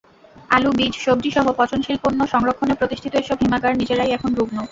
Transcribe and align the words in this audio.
আলু, 0.49 0.69
বীজ, 0.77 0.93
সবজিসহ 0.97 1.45
পচনশীল 1.59 1.97
পণ্য 2.03 2.19
সংরক্ষণে 2.27 2.75
প্রতিষ্ঠিত 2.75 3.13
এসব 3.15 3.37
হিমাগার 3.41 3.73
নিজেরাই 3.81 4.13
এখন 4.13 4.31
রুগ্ণ। 4.35 4.57